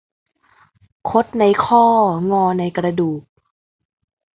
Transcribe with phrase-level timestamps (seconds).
[1.09, 1.85] คดในข้อ
[2.31, 3.21] งอในกระดูก